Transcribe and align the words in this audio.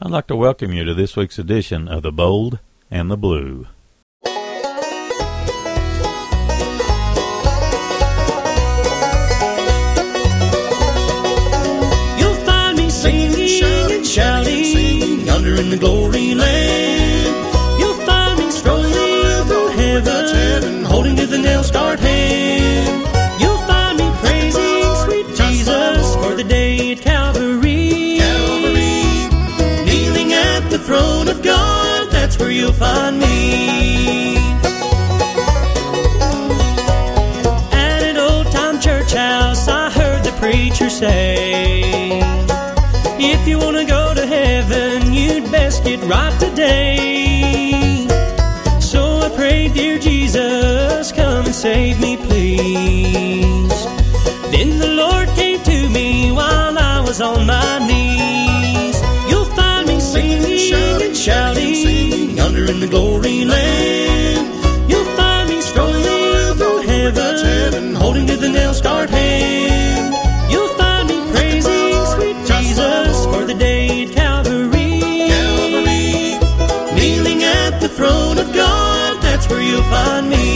I'd 0.00 0.12
like 0.12 0.28
to 0.28 0.36
welcome 0.36 0.72
you 0.72 0.84
to 0.84 0.94
this 0.94 1.16
week's 1.16 1.40
edition 1.40 1.88
of 1.88 2.04
The 2.04 2.12
Bold 2.12 2.60
and 2.88 3.10
the 3.10 3.16
Blue. 3.16 3.66
You'll 12.16 12.34
find 12.46 12.76
me 12.76 12.88
singing 12.90 13.64
and 13.90 14.06
shouting 14.06 15.26
yonder 15.26 15.56
in 15.56 15.68
the 15.68 15.78
glory 15.78 16.32
land. 16.32 17.80
You'll 17.80 18.06
find 18.06 18.38
me 18.38 18.52
strolling 18.52 18.92
through 19.48 19.68
heaven, 19.70 20.84
holding 20.84 21.16
to 21.16 21.26
the 21.26 21.38
nail 21.38 21.64
scarred 21.64 21.98
hand. 21.98 22.37
You'll 32.68 32.76
find 32.76 33.18
me. 33.18 34.36
At 37.72 38.02
an 38.02 38.18
old 38.18 38.50
time 38.52 38.78
church 38.78 39.12
house, 39.12 39.68
I 39.68 39.90
heard 39.90 40.22
the 40.22 40.32
preacher 40.32 40.90
say, 40.90 42.20
If 43.18 43.48
you 43.48 43.58
want 43.58 43.76
to 43.78 43.86
go 43.86 44.14
to 44.14 44.26
heaven, 44.26 45.14
you'd 45.14 45.50
best 45.50 45.84
get 45.84 46.00
right 46.04 46.38
today. 46.38 48.06
So 48.80 49.18
I 49.18 49.30
prayed, 49.34 49.72
Dear 49.72 49.98
Jesus, 49.98 51.12
come 51.12 51.46
and 51.46 51.54
save 51.54 52.00
me, 52.00 52.16
please. 52.18 53.78
Then 54.52 54.78
the 54.78 54.92
Lord 55.02 55.28
came 55.30 55.62
to 55.62 55.88
me 55.88 56.32
while 56.32 56.78
I 56.78 57.00
was 57.00 57.20
on 57.22 57.46
my 57.46 57.78
knees. 57.88 59.00
You'll 59.30 59.52
find 59.56 59.86
me 59.86 60.00
singing 60.00 61.02
and 61.02 61.16
shouting 61.16 61.97
in 62.68 62.80
the 62.80 62.86
glory 62.86 63.44
land. 63.46 64.90
You'll 64.90 65.10
find 65.16 65.48
me 65.48 65.60
strolling 65.60 66.56
through 66.56 66.82
heaven, 66.82 67.94
holding 67.94 68.26
to 68.26 68.36
the 68.36 68.48
nail 68.48 68.74
scarred 68.74 69.08
hand. 69.08 70.14
You'll 70.52 70.74
find 70.76 71.08
me 71.08 71.18
praising 71.30 72.04
sweet 72.14 72.36
Jesus 72.46 73.24
for 73.26 73.44
the 73.44 73.54
day 73.54 74.04
at 74.04 74.12
Calvary. 74.12 75.00
Kneeling 76.94 77.42
at 77.42 77.80
the 77.80 77.88
throne 77.88 78.38
of 78.38 78.52
God, 78.52 79.22
that's 79.22 79.48
where 79.48 79.62
you'll 79.62 79.82
find 79.84 80.28
me. 80.28 80.47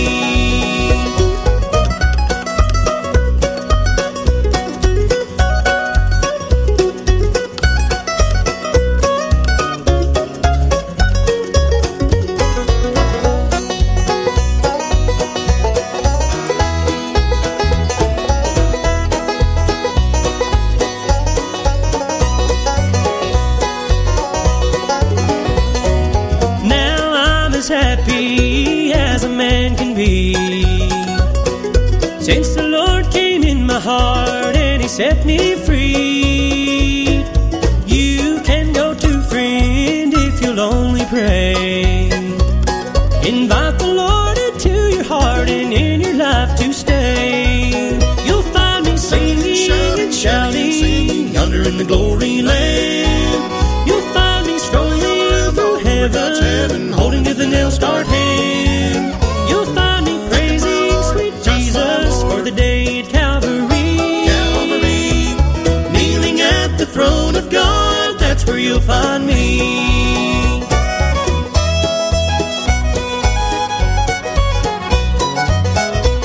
Set 34.96 35.24
me 35.24 35.54
free. 35.54 37.24
You 37.86 38.42
can 38.44 38.74
go 38.74 38.92
to 38.92 39.22
friend 39.22 40.12
if 40.14 40.42
you'll 40.42 40.60
only 40.60 41.06
pray. 41.06 42.10
Invite 43.26 43.78
the 43.78 43.90
Lord 44.02 44.36
into 44.36 44.74
your 44.94 45.04
heart 45.04 45.48
and 45.48 45.72
in 45.72 46.02
your 46.02 46.12
life 46.12 46.58
to 46.58 46.74
stay. 46.74 47.70
You'll 48.26 48.48
find 48.56 48.84
me 48.84 48.98
singing 48.98 49.98
and 49.98 50.14
shouting 50.14 51.32
yonder 51.32 51.62
in 51.62 51.78
the 51.78 51.86
glory 51.86 52.42
land. 52.42 53.88
You'll 53.88 54.08
find 54.12 54.46
me 54.46 54.58
strolling 54.58 55.54
through 55.54 55.76
heaven, 55.88 56.92
holding 56.92 57.24
to 57.24 57.32
the 57.32 57.46
nail 57.46 57.70
scarred 57.70 58.06
hand. 58.06 58.31
That's 68.42 68.50
where 68.50 68.60
you'll 68.60 68.80
find 68.80 69.24
me. 69.24 70.58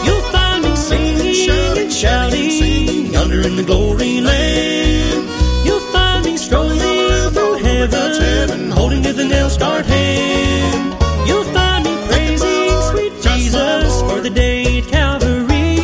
You'll 0.04 0.28
find 0.32 0.64
me 0.64 0.76
singing 0.76 1.78
and 1.78 1.94
shouting 1.94 3.14
yonder 3.14 3.42
in 3.42 3.56
the 3.56 3.64
glory 3.64 4.22
land. 4.22 5.30
You'll 5.66 5.88
find 5.92 6.26
me 6.26 6.38
strolling 6.38 6.80
through 6.80 7.56
heaven, 7.58 8.72
holding 8.72 9.04
to 9.04 9.14
the 9.14 9.26
nail 9.26 9.50
scarred 9.50 9.86
hand. 9.86 10.96
You'll 11.28 11.52
find 11.54 11.86
me 11.86 11.96
praising 12.08 12.82
sweet 12.90 13.14
Jesus 13.22 14.02
for 14.02 14.22
the 14.22 14.32
day 14.32 14.80
at 14.80 14.88
Calvary. 14.88 15.78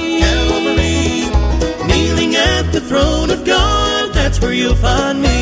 Kneeling 1.88 2.36
at 2.36 2.72
the 2.72 2.82
throne 2.82 3.30
of 3.30 3.46
God, 3.46 4.14
that's 4.14 4.42
where 4.42 4.54
you'll 4.54 4.76
find 4.76 5.22
me. 5.22 5.33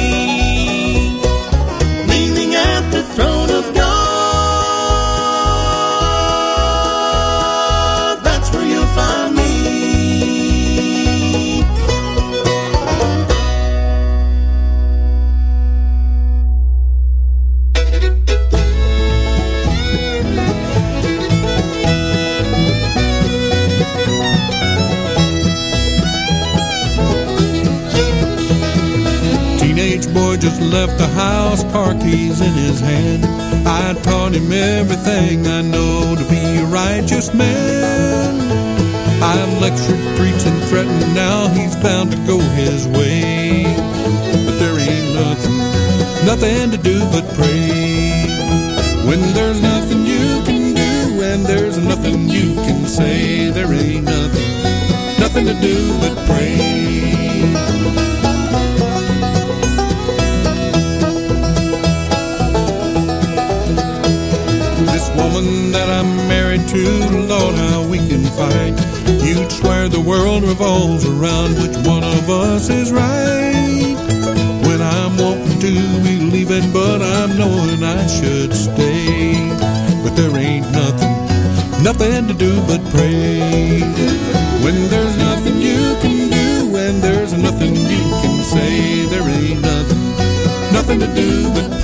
Left 30.72 30.98
the 30.98 31.08
house, 31.08 31.64
car 31.74 31.94
keys 31.96 32.40
in 32.40 32.54
his 32.54 32.80
hand. 32.80 33.26
I 33.68 33.94
taught 34.02 34.34
him 34.34 34.52
everything 34.52 35.46
I 35.46 35.62
know 35.62 36.16
to 36.16 36.24
be 36.30 36.42
a 36.64 36.66
righteous 36.66 37.34
man. 37.34 38.40
I've 39.22 39.62
lectured, 39.62 40.00
preached, 40.18 40.48
and 40.48 40.64
threatened, 40.70 41.14
now 41.14 41.50
he's 41.50 41.76
bound 41.76 42.12
to 42.12 42.18
go 42.26 42.40
his 42.56 42.88
way. 42.88 43.64
But 44.46 44.56
there 44.60 44.80
ain't 44.80 45.14
nothing, 45.14 45.58
nothing 46.26 46.72
to 46.72 46.78
do 46.78 47.00
but 47.12 47.26
pray. 47.36 48.26
When 49.08 49.20
there's 49.34 49.62
nothing 49.62 50.06
you 50.06 50.42
can 50.46 50.74
do, 50.74 51.22
and 51.22 51.46
there's 51.46 51.78
nothing 51.78 52.30
you 52.30 52.56
can 52.56 52.88
say, 52.88 53.50
there 53.50 53.72
ain't 53.74 54.06
nothing, 54.06 55.20
nothing 55.20 55.46
to 55.48 55.54
do 55.60 55.76
but 56.00 56.16
pray. 56.28 56.72
Married 66.52 66.68
to, 66.70 67.28
Lord, 67.28 67.56
how 67.56 67.88
we 67.88 67.98
can 67.98 68.24
fight. 68.26 68.76
You'd 69.24 69.52
swear 69.52 69.88
the 69.88 70.02
world 70.02 70.44
revolves 70.44 71.06
around 71.06 71.56
which 71.62 71.76
one 71.88 72.04
of 72.04 72.30
us 72.30 72.70
is 72.70 72.92
right. 72.92 73.96
When 74.68 74.82
I'm 74.82 75.16
wanting 75.18 75.60
to 75.60 75.72
be 76.04 76.20
leaving, 76.20 76.74
but 76.74 77.02
I'm 77.02 77.38
knowing 77.38 77.84
I 77.84 78.06
should 78.08 78.54
stay. 78.54 79.34
But 80.04 80.16
there 80.16 80.36
ain't 80.36 80.70
nothing, 80.72 81.84
nothing 81.84 82.28
to 82.28 82.34
do 82.34 82.60
but 82.68 82.82
pray. 82.92 83.80
When 84.64 84.76
there's 84.90 85.18
nothing 85.18 85.58
you 85.62 85.96
can 86.02 86.30
do, 86.30 86.76
and 86.76 87.02
there's 87.02 87.34
nothing 87.34 87.76
you 87.76 88.04
can 88.22 88.44
say, 88.44 89.06
there 89.06 89.28
ain't 89.40 89.62
nothing, 89.62 90.74
nothing 90.74 91.00
to 91.00 91.08
do 91.16 91.54
but 91.54 91.81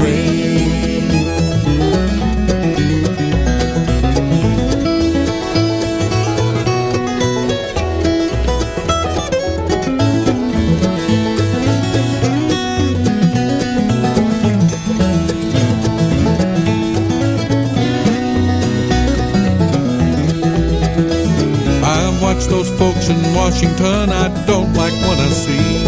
in 23.09 23.35
Washington, 23.35 24.09
I 24.09 24.27
don't 24.45 24.73
like 24.73 24.93
what 25.05 25.17
I 25.17 25.29
see. 25.29 25.85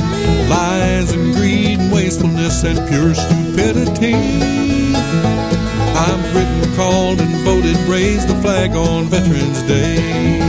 Lies 0.50 1.12
and 1.12 1.34
greed 1.36 1.80
and 1.80 1.92
wastefulness 1.92 2.64
and 2.64 2.78
pure 2.88 3.14
stupidity. 3.14 4.16
I'm 6.06 6.22
written, 6.34 6.76
called, 6.76 7.20
and 7.20 7.36
voted, 7.44 7.78
raised 7.88 8.28
the 8.28 8.36
flag 8.42 8.72
on 8.72 9.06
Veterans 9.06 9.64
Day. 9.64 10.40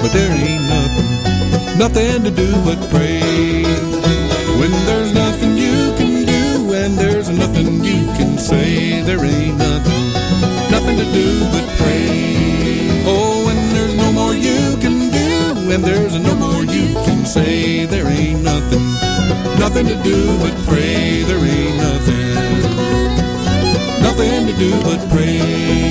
But 0.00 0.12
there 0.12 0.30
ain't 0.30 0.66
nothing, 0.68 1.78
nothing 1.78 2.24
to 2.24 2.30
do 2.30 2.52
but 2.64 2.78
pray. 2.90 3.62
When 4.58 4.72
there's 4.86 5.12
nothing 5.14 5.56
you 5.56 5.94
can 5.96 6.26
do, 6.26 6.74
and 6.74 6.96
there's 6.96 7.28
nothing 7.30 7.84
you 7.84 8.06
can 8.18 8.38
say, 8.38 9.02
there 9.02 9.24
ain't 9.24 9.58
nothing, 9.58 10.12
nothing 10.70 10.96
to 10.98 11.12
do 11.12 11.40
but 11.50 11.66
pray. 11.78 12.17
And 15.78 15.86
there's 15.86 16.18
no 16.18 16.34
more 16.34 16.64
you 16.64 16.94
can 17.06 17.24
say, 17.24 17.84
there 17.86 18.06
ain't 18.08 18.42
nothing, 18.42 18.84
nothing 19.58 19.86
to 19.86 19.94
do 20.02 20.38
but 20.38 20.54
pray. 20.66 21.22
There 21.22 21.38
ain't 21.38 21.76
nothing, 21.76 22.62
nothing 24.02 24.46
to 24.46 24.52
do 24.58 24.70
but 24.82 25.08
pray. 25.10 25.87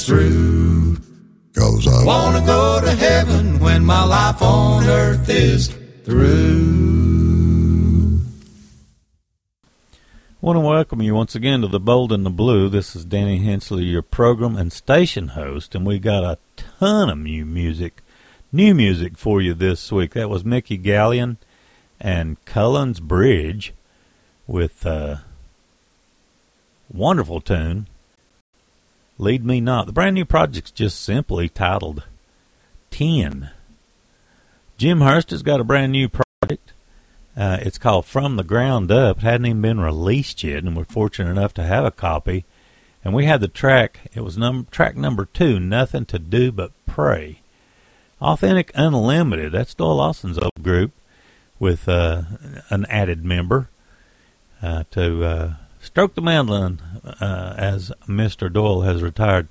Is 0.00 0.06
through. 0.06 0.96
because 1.52 1.86
I 1.86 2.06
Wanna 2.06 2.40
go 2.46 2.80
to 2.80 2.90
heaven 2.90 3.60
when 3.60 3.84
my 3.84 4.02
life 4.02 4.40
on 4.40 4.84
earth 4.86 5.28
is 5.28 5.68
through. 6.04 6.70
want 10.40 10.56
to 10.56 10.60
welcome 10.60 11.02
you 11.02 11.14
once 11.14 11.34
again 11.34 11.60
to 11.60 11.68
the 11.68 11.78
Bold 11.78 12.12
and 12.12 12.24
the 12.24 12.30
Blue. 12.30 12.70
This 12.70 12.96
is 12.96 13.04
Danny 13.04 13.40
Hensley, 13.44 13.84
your 13.84 14.00
program 14.00 14.56
and 14.56 14.72
station 14.72 15.28
host, 15.28 15.74
and 15.74 15.84
we 15.84 15.98
got 15.98 16.24
a 16.24 16.38
ton 16.56 17.10
of 17.10 17.18
new 17.18 17.44
music, 17.44 18.00
new 18.50 18.74
music 18.74 19.18
for 19.18 19.42
you 19.42 19.52
this 19.52 19.92
week. 19.92 20.14
That 20.14 20.30
was 20.30 20.46
Mickey 20.46 20.78
Galyean 20.78 21.36
and 22.00 22.42
Cullen's 22.46 23.00
Bridge 23.00 23.74
with 24.46 24.86
a 24.86 25.24
wonderful 26.90 27.42
tune, 27.42 27.86
Lead 29.20 29.44
Me 29.44 29.60
Not. 29.60 29.84
The 29.84 29.92
brand 29.92 30.14
new 30.14 30.24
project's 30.24 30.70
just 30.70 31.02
simply 31.02 31.50
titled 31.50 32.04
10. 32.90 33.50
Jim 34.78 35.02
Hurst 35.02 35.30
has 35.30 35.42
got 35.42 35.60
a 35.60 35.64
brand 35.64 35.92
new 35.92 36.08
project. 36.08 36.72
Uh, 37.36 37.58
it's 37.60 37.76
called 37.76 38.06
From 38.06 38.36
the 38.36 38.42
Ground 38.42 38.90
Up. 38.90 39.18
It 39.18 39.22
hadn't 39.22 39.44
even 39.44 39.60
been 39.60 39.80
released 39.80 40.42
yet, 40.42 40.64
and 40.64 40.74
we're 40.74 40.84
fortunate 40.84 41.30
enough 41.30 41.52
to 41.54 41.62
have 41.62 41.84
a 41.84 41.90
copy. 41.90 42.46
And 43.04 43.12
we 43.12 43.26
had 43.26 43.42
the 43.42 43.48
track. 43.48 44.00
It 44.14 44.22
was 44.22 44.38
num- 44.38 44.68
track 44.70 44.96
number 44.96 45.26
two, 45.26 45.60
Nothing 45.60 46.06
to 46.06 46.18
Do 46.18 46.50
But 46.50 46.72
Pray. 46.86 47.40
Authentic 48.22 48.72
Unlimited. 48.74 49.52
That's 49.52 49.74
Doyle 49.74 49.96
Lawson's 49.96 50.38
old 50.38 50.62
group 50.62 50.92
with 51.58 51.90
uh, 51.90 52.22
an 52.70 52.86
added 52.86 53.22
member 53.22 53.68
uh, 54.62 54.84
to 54.92 55.24
uh, 55.24 55.52
stroke 55.80 56.14
the 56.14 56.22
mandolin 56.22 56.80
uh, 57.20 57.54
as 57.56 57.92
Mr. 58.06 58.52
Doyle 58.52 58.82
has 58.82 59.02
retired. 59.02 59.48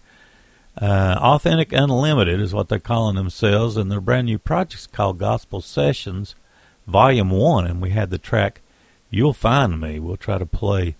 Uh, 0.79 1.17
Authentic 1.19 1.73
Unlimited 1.73 2.39
is 2.39 2.53
what 2.53 2.69
they're 2.69 2.79
calling 2.79 3.15
themselves, 3.15 3.75
and 3.75 3.91
their 3.91 3.99
brand 3.99 4.27
new 4.27 4.39
project's 4.39 4.87
called 4.87 5.17
Gospel 5.17 5.61
Sessions 5.61 6.35
Volume 6.87 7.31
1, 7.31 7.67
and 7.67 7.81
we 7.81 7.89
had 7.89 8.09
the 8.09 8.17
track 8.17 8.61
You'll 9.09 9.33
Find 9.33 9.79
Me. 9.79 9.99
We'll 9.99 10.17
try 10.17 10.37
to 10.37 10.45
play 10.45 10.95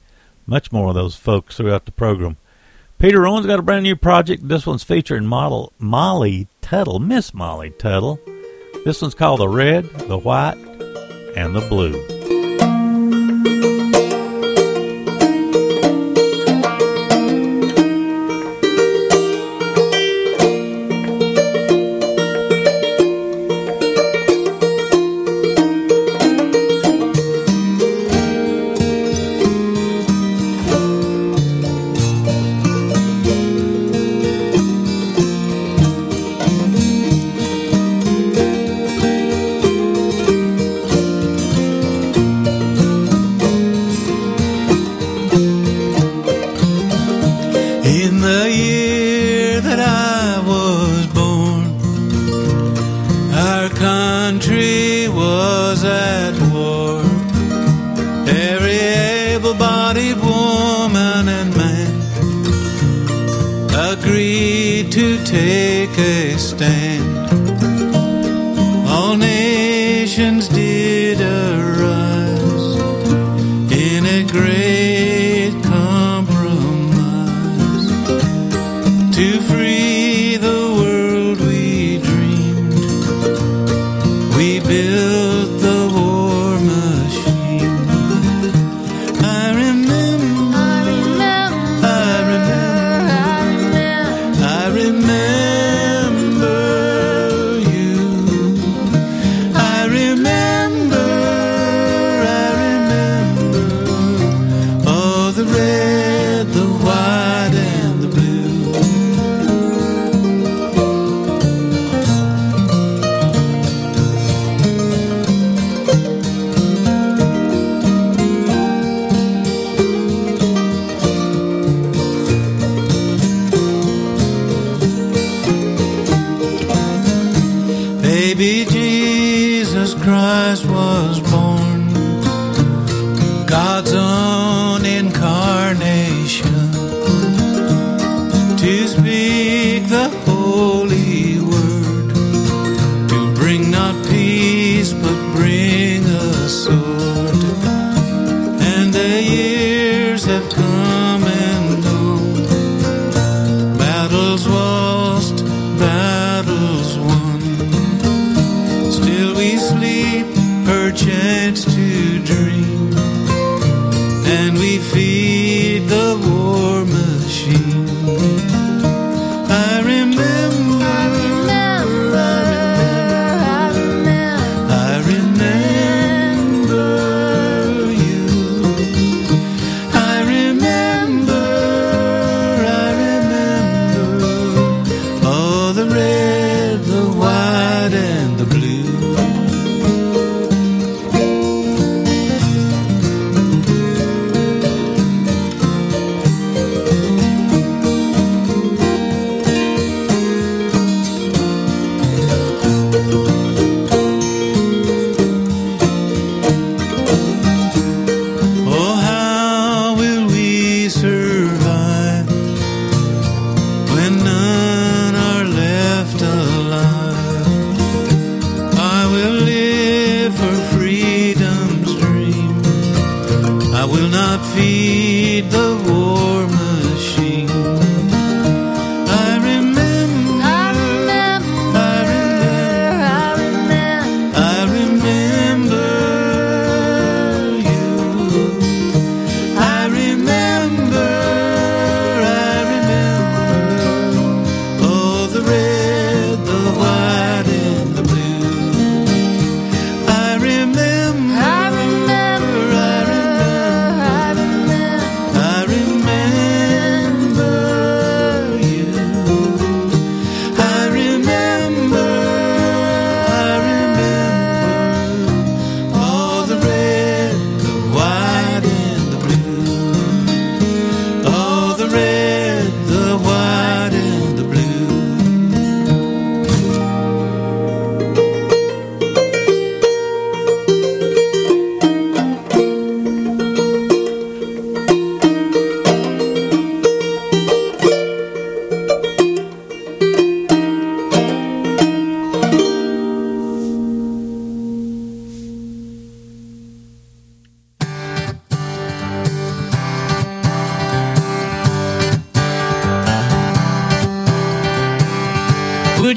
much 0.46 0.72
more 0.72 0.90
of 0.90 0.96
those 0.96 1.16
folks 1.16 1.58
throughout 1.58 1.86
the 1.86 1.92
program. 1.92 2.38
Peter 2.98 3.22
Rowan's 3.22 3.46
got 3.46 3.60
a 3.60 3.64
brand 3.64 3.84
new 3.84 3.96
project. 3.96 4.48
This 4.48 4.68
one's 4.68 4.84
featuring 4.84 5.26
model 5.26 5.72
Molly 5.80 6.48
Tuttle, 6.62 7.00
Miss 7.00 7.34
Molly 7.34 7.70
Tuttle. 7.70 8.20
This 8.84 9.02
one's 9.02 9.16
called 9.16 9.40
The 9.40 9.48
Red, 9.48 9.86
The 9.86 10.18
White, 10.18 10.58
and 11.38 11.56
The 11.56 11.66
Blue. 11.70 12.20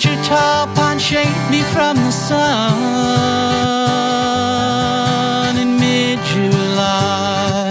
Would 0.03 0.17
you 0.19 0.25
top 0.25 0.77
and 0.79 1.01
shade 1.01 1.49
me 1.49 1.63
from 1.63 1.95
the 1.95 2.11
sun 2.11 2.77
in 5.57 5.79
mid 5.79 6.19
July? 6.25 7.71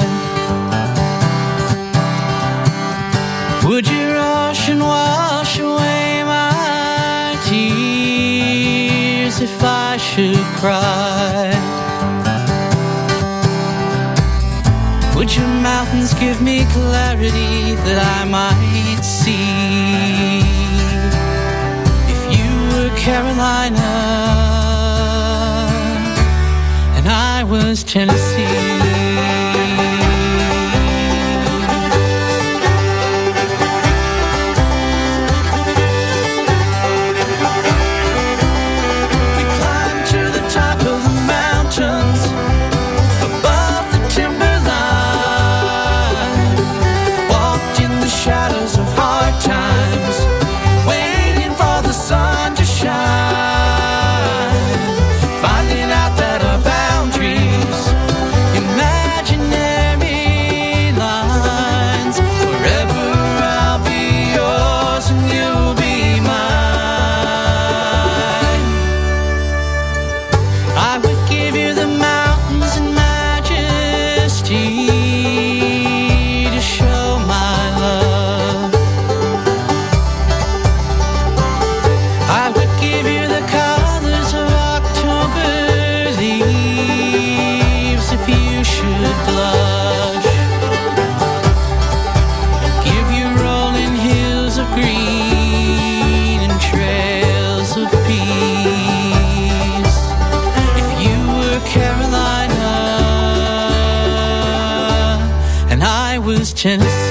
Would 3.66 3.86
you 3.86 4.14
rush 4.14 4.70
and 4.70 4.80
wash 4.82 5.60
away 5.60 6.24
my 6.24 7.38
tears 7.44 9.42
if 9.42 9.62
I 9.62 9.98
should 9.98 10.46
cry? 10.62 11.52
Would 15.18 15.36
your 15.36 15.50
mountains 15.62 16.14
give 16.14 16.42
me 16.42 16.64
clarity 16.72 17.76
that 17.76 18.00
I 18.20 18.24
might? 18.24 18.91
Carolina, 23.02 23.82
and 26.96 27.08
I 27.08 27.44
was 27.44 27.84
Tennessee. 27.84 28.71
chance 106.62 107.11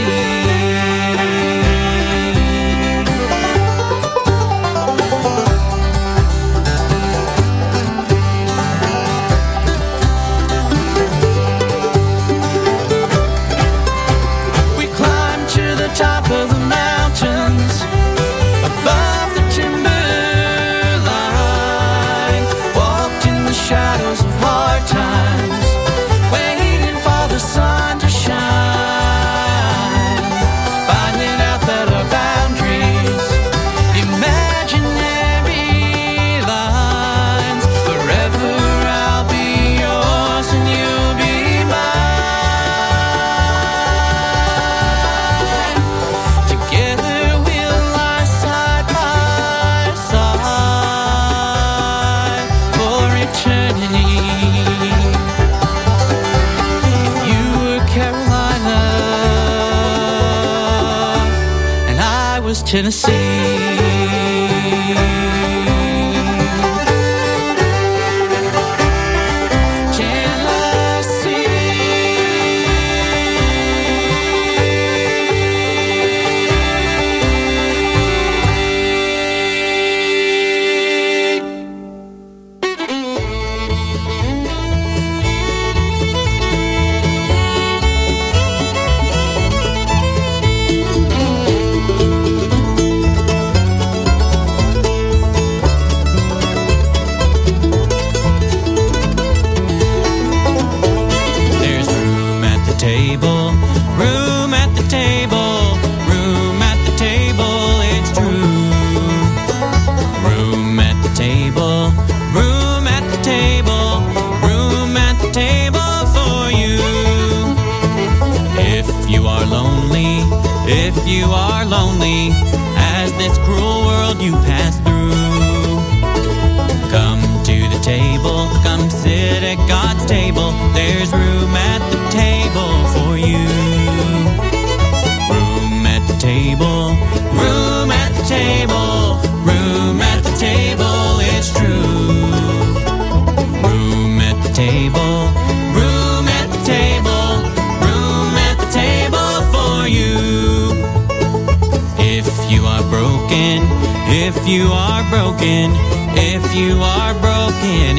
broken, 155.10 155.72
if 156.14 156.54
you 156.54 156.78
are 156.80 157.12
broken. 157.14 157.89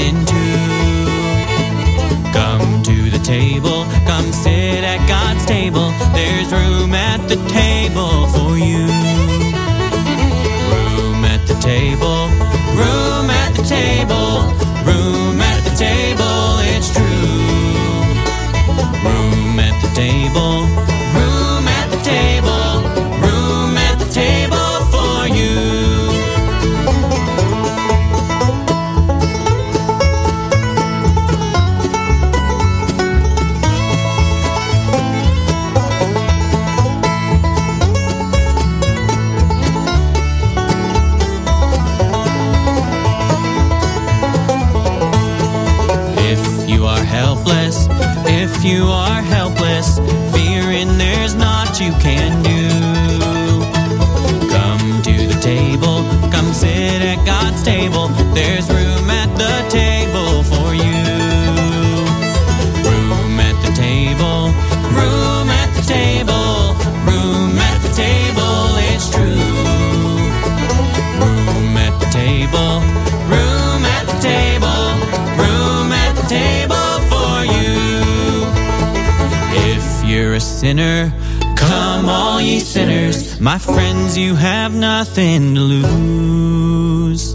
dinner. 80.72 81.12
Come, 81.58 82.08
all 82.08 82.40
ye 82.40 82.60
sinners, 82.60 83.40
my 83.42 83.58
friends, 83.58 84.18
you 84.18 84.36
have 84.36 84.74
nothing 84.74 85.54
to 85.56 85.62
lose. 85.62 87.34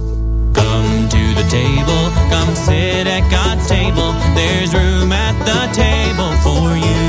Come 0.60 1.08
to 1.14 1.22
the 1.38 1.46
table, 1.50 2.02
come 2.32 2.54
sit 2.54 3.06
at 3.06 3.24
God's 3.30 3.66
table. 3.68 4.12
There's 4.34 4.72
room 4.72 5.12
at 5.12 5.36
the 5.50 5.62
table 5.84 6.32
for 6.44 6.66
you. 6.86 7.04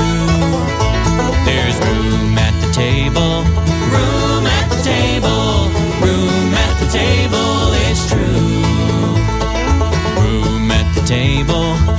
There's 1.48 1.76
room 1.88 2.36
at 2.46 2.54
the 2.62 2.70
table, 2.84 3.34
room 3.96 4.44
at 4.58 4.66
the 4.74 4.80
table, 4.94 5.48
room 6.04 6.52
at 6.66 6.74
the 6.82 6.88
table, 7.02 7.50
it's 7.88 8.04
true. 8.12 8.68
Room 10.22 10.70
at 10.70 10.88
the 10.94 11.04
table 11.06 11.97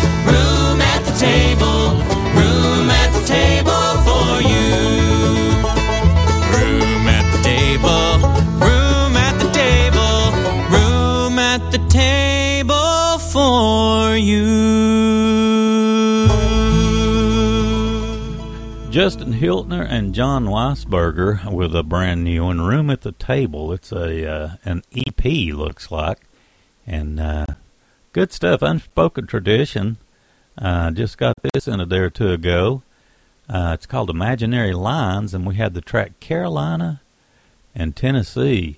Hiltner 19.40 19.88
and 19.90 20.14
Jon 20.14 20.48
Weisberger 20.48 21.50
with 21.50 21.74
a 21.74 21.82
brand 21.82 22.26
new 22.26 22.44
one, 22.44 22.60
Room 22.60 22.90
at 22.90 23.02
the 23.02 23.14
Table. 23.14 23.72
It's 23.72 23.90
a 23.94 24.30
uh, 24.30 24.50
an 24.66 24.84
EP, 24.94 25.24
looks 25.56 25.90
like. 25.90 26.20
And 26.86 27.22
uh, 27.22 27.46
good 28.12 28.34
stuff, 28.34 28.62
Unspoken 28.62 29.28
Tradition. 29.28 29.96
Uh, 30.58 30.92
just 30.92 31.18
got 31.18 31.36
this 31.54 31.70
in 31.70 31.80
a 31.80 31.86
day 31.86 32.00
or 32.00 32.10
two 32.10 32.32
ago. 32.32 32.84
Uh, 33.48 33.72
it's 33.76 33.86
called 33.86 34.10
Imaginary 34.10 34.74
Lines, 34.74 35.34
and 35.34 35.48
we 35.48 35.56
had 35.56 35.74
the 35.74 35.80
track 35.80 36.20
Carolina 36.20 37.00
and 37.74 37.96
Tennessee. 37.96 38.78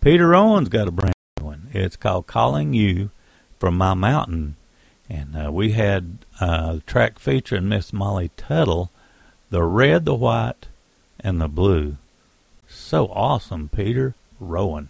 Peter 0.00 0.26
Rowan's 0.26 0.68
got 0.68 0.88
a 0.88 0.90
brand 0.92 1.14
new 1.38 1.46
one. 1.46 1.68
It's 1.72 1.94
called 1.94 2.26
Calling 2.26 2.74
You 2.74 3.10
from 3.60 3.78
My 3.78 3.94
Mountain. 3.94 4.56
And 5.08 5.36
uh, 5.36 5.52
we 5.52 5.72
had 5.72 6.24
uh, 6.40 6.78
a 6.78 6.82
track 6.86 7.20
featuring 7.20 7.68
Miss 7.68 7.92
Molly 7.92 8.32
Tuttle 8.36 8.90
the 9.52 9.62
red, 9.62 10.06
the 10.06 10.14
white, 10.14 10.66
and 11.20 11.38
the 11.38 11.46
blue. 11.46 11.98
So 12.66 13.06
awesome, 13.08 13.68
Peter 13.68 14.14
Rowan. 14.40 14.88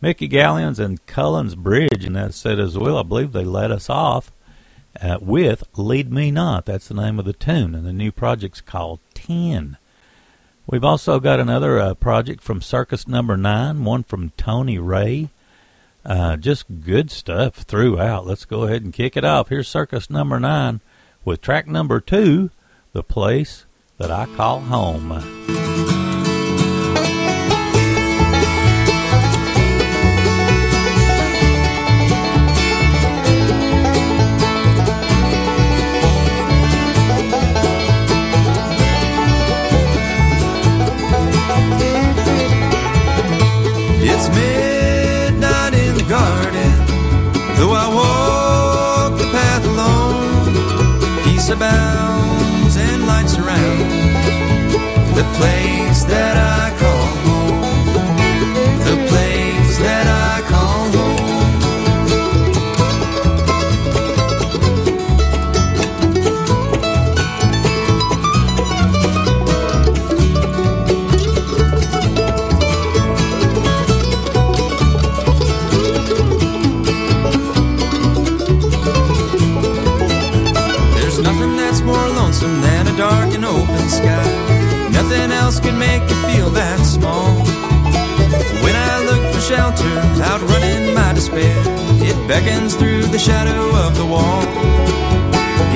Mickey 0.00 0.26
Galyean's 0.26 0.80
and 0.80 1.04
Cullen's 1.04 1.54
Bridge, 1.54 2.06
and 2.06 2.16
that 2.16 2.32
set 2.32 2.58
as 2.58 2.78
well. 2.78 2.96
I 2.96 3.02
believe 3.02 3.32
they 3.32 3.44
let 3.44 3.70
us 3.70 3.90
off 3.90 4.32
uh, 5.02 5.18
with 5.20 5.62
Lead 5.76 6.10
Me 6.10 6.30
Not. 6.30 6.64
That's 6.64 6.88
the 6.88 6.94
name 6.94 7.18
of 7.18 7.26
the 7.26 7.34
tune, 7.34 7.74
and 7.74 7.86
the 7.86 7.92
new 7.92 8.10
project's 8.10 8.62
called 8.62 9.00
10. 9.12 9.76
We've 10.66 10.84
also 10.84 11.20
got 11.20 11.38
another 11.38 11.78
uh, 11.78 11.92
project 11.92 12.42
from 12.42 12.62
Circus 12.62 13.06
Number 13.06 13.36
9, 13.36 13.84
one 13.84 14.04
from 14.04 14.30
Tony 14.38 14.78
Wray. 14.78 15.28
Uh, 16.06 16.36
just 16.36 16.64
good 16.82 17.10
stuff 17.10 17.56
throughout. 17.56 18.26
Let's 18.26 18.46
go 18.46 18.62
ahead 18.62 18.82
and 18.82 18.92
kick 18.92 19.18
it 19.18 19.24
off. 19.24 19.50
Here's 19.50 19.68
Circus 19.68 20.08
Number 20.08 20.40
9 20.40 20.80
with 21.26 21.42
track 21.42 21.66
number 21.66 22.00
2, 22.00 22.48
The 22.94 23.02
Place 23.02 23.66
That 23.98 24.12
I 24.12 24.26
Call 24.36 24.60
Home. 24.60 25.97
The 55.18 55.24
place 55.34 56.04
that 56.04 56.36
I 56.36 56.78
call 56.78 56.97
else 85.48 85.60
can 85.60 85.78
make 85.78 86.02
you 86.02 86.16
feel 86.28 86.50
that 86.50 86.78
small. 86.84 87.32
When 88.64 88.76
I 88.76 88.94
look 89.08 89.22
for 89.32 89.40
shelter, 89.40 89.94
outrunning 90.30 90.92
my 90.92 91.14
despair, 91.14 91.56
it 92.08 92.16
beckons 92.28 92.74
through 92.74 93.04
the 93.14 93.18
shadow 93.18 93.64
of 93.86 93.96
the 93.96 94.04
wall. 94.04 94.42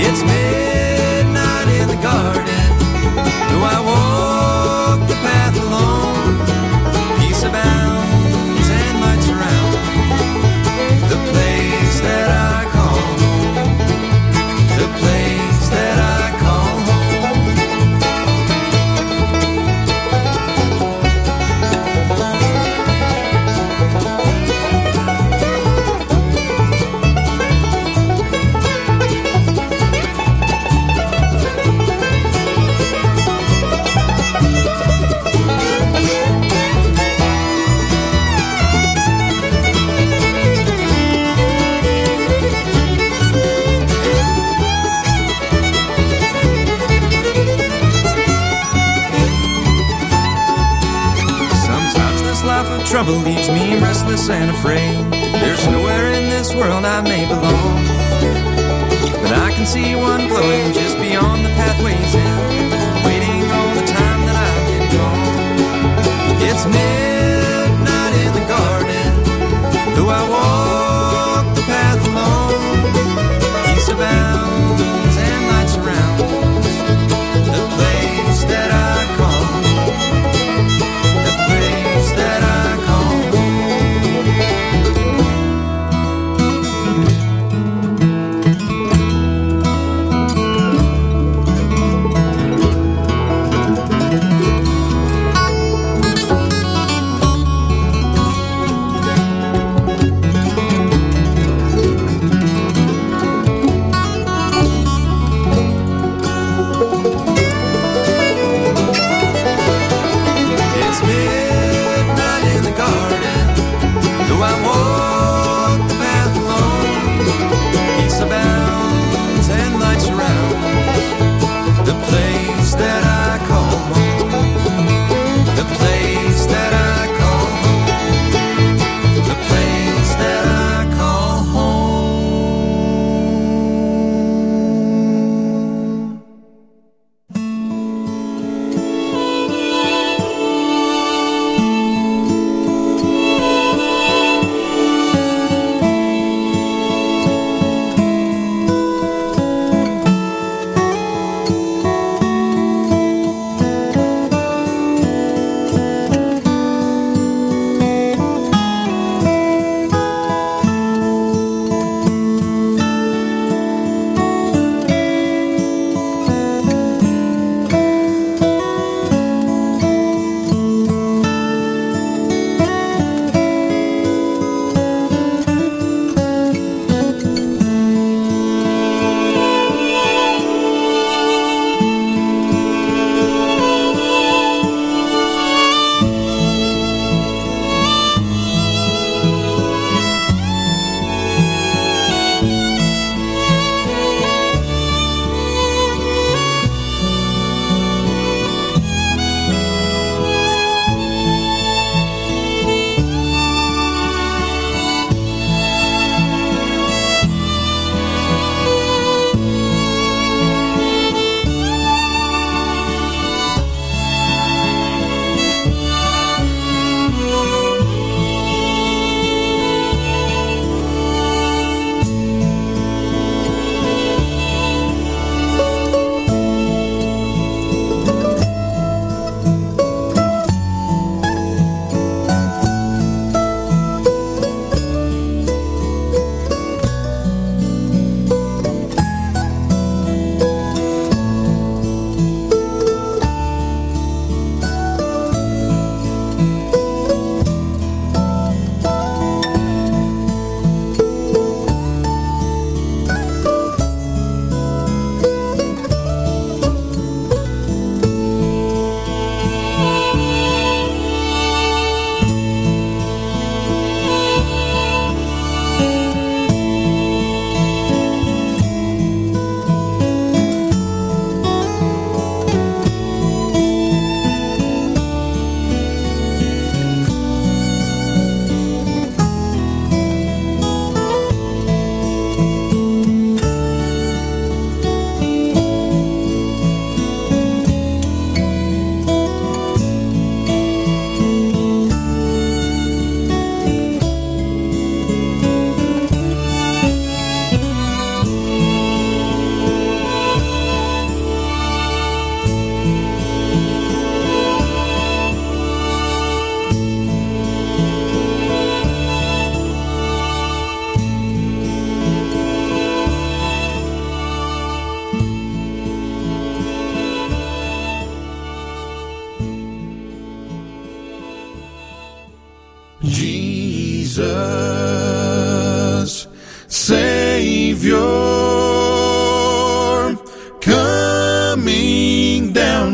It's 0.07 0.23
midnight 0.35 1.69
in 1.81 1.89
the 1.89 2.01
garden, 2.03 2.45
though 3.49 3.65
I 3.75 3.79
walk 3.87 4.22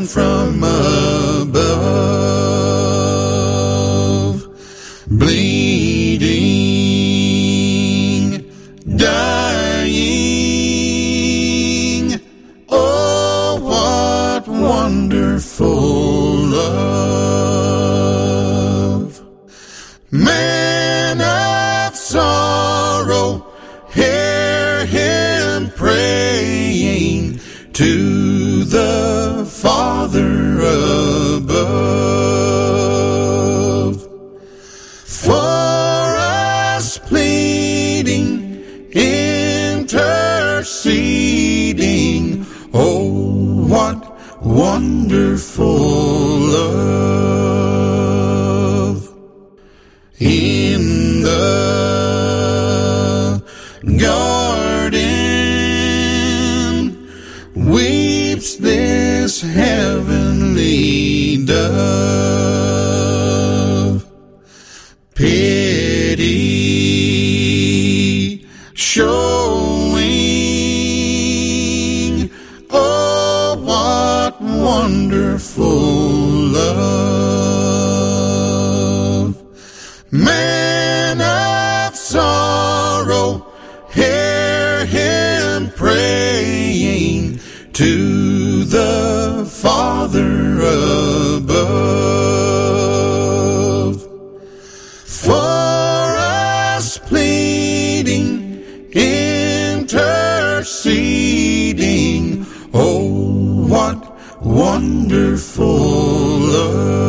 from 0.09 0.65
above, 0.65 1.08
wonderful 104.41 105.67
love 106.39 107.09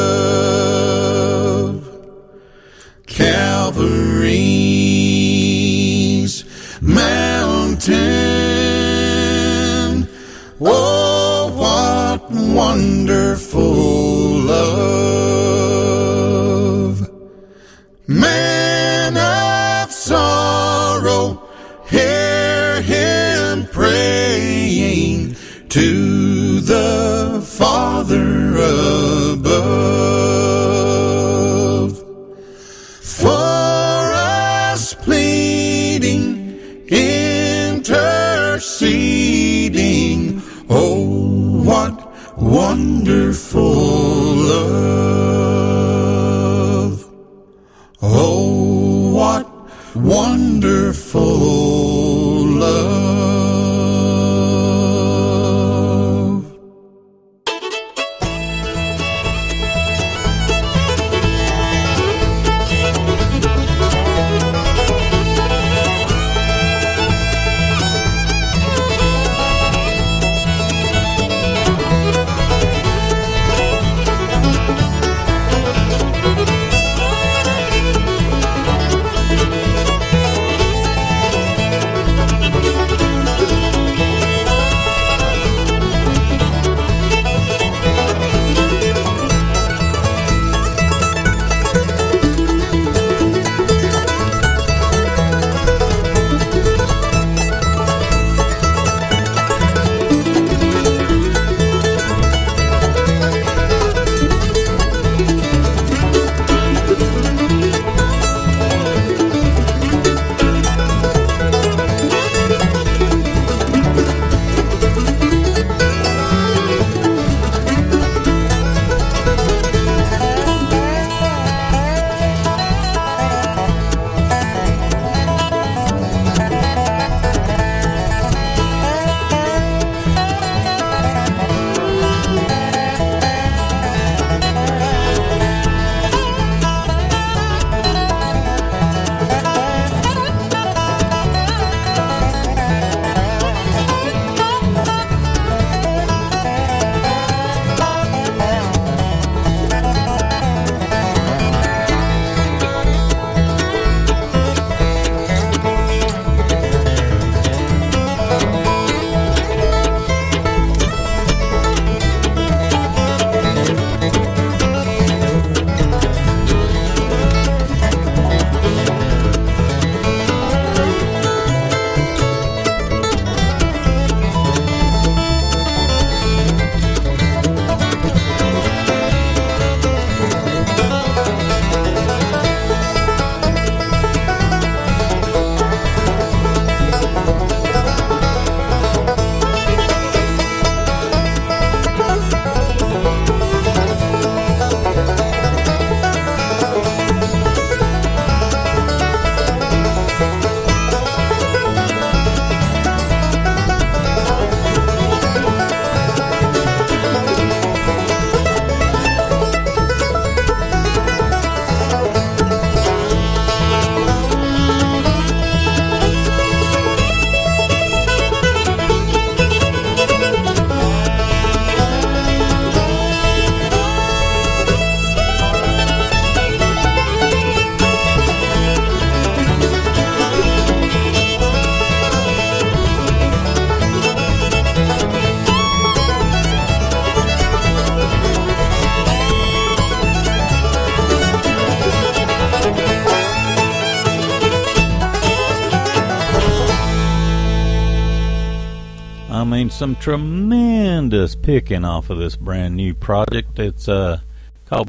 Some 249.84 249.96
tremendous 249.96 251.34
picking 251.34 251.84
off 251.84 252.08
of 252.08 252.16
this 252.16 252.36
brand 252.36 252.74
new 252.74 252.94
project. 252.94 253.58
It's 253.58 253.86
uh 253.86 254.20
called. 254.64 254.88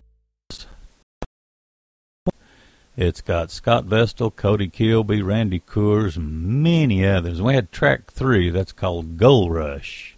It's 2.95 3.19
got 3.19 3.51
Scott 3.51 3.83
Vestal, 3.83 4.31
Cody 4.31 4.69
Kilby, 4.69 5.21
Randy 5.21 5.59
Kohrs, 5.59 6.17
many 6.17 7.05
others. 7.05 7.41
We 7.41 7.55
had 7.55 7.73
track 7.73 8.09
three. 8.09 8.49
That's 8.49 8.71
called 8.71 9.17
Gold 9.17 9.53
Rush. 9.53 10.15